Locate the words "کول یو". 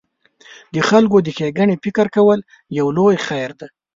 2.15-2.87